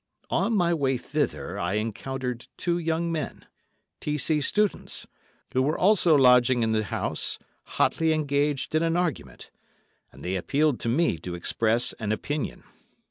On 0.31 0.53
my 0.55 0.73
way 0.73 0.97
thither 0.97 1.59
I 1.59 1.73
encountered 1.75 2.47
two 2.57 2.79
young 2.79 3.11
men, 3.11 3.45
T.C. 3.99 4.41
students, 4.41 5.05
who 5.53 5.61
were 5.61 5.77
also 5.77 6.15
lodging 6.15 6.63
in 6.63 6.71
the 6.71 6.85
house, 6.85 7.37
hotly 7.77 8.11
engaged 8.11 8.73
in 8.73 8.81
an 8.81 8.97
argument; 8.97 9.51
and 10.11 10.25
they 10.25 10.37
appealed 10.37 10.79
to 10.79 10.89
me 10.89 11.19
to 11.19 11.35
express 11.35 11.93
an 11.99 12.11
opinion. 12.11 12.63